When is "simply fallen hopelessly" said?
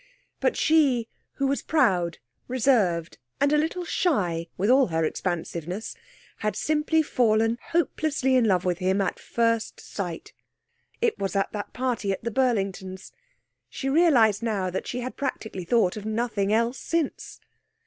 6.55-8.35